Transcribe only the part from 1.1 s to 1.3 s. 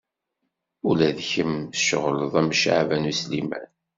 d